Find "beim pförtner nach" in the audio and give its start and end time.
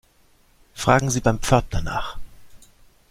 1.21-2.17